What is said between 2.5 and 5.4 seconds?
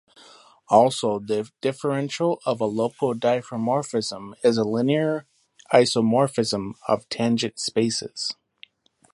a local diffeomorphism is a linear